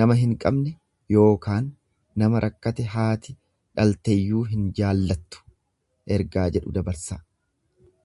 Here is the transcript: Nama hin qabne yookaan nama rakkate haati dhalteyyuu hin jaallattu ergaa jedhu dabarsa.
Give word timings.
Nama 0.00 0.16
hin 0.22 0.34
qabne 0.42 0.72
yookaan 1.14 1.70
nama 2.24 2.42
rakkate 2.46 2.88
haati 2.96 3.36
dhalteyyuu 3.80 4.46
hin 4.52 4.70
jaallattu 4.82 5.44
ergaa 6.20 6.48
jedhu 6.60 6.76
dabarsa. 6.80 7.24